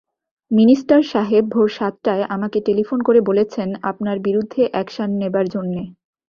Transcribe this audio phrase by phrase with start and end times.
[0.51, 5.81] Minister সাহেব ভোর সাতটায় আমাকে টেলিফোন করে বলেছেন, আপনার বিরুদ্ধে অ্যাকশান নেবার জন্যে।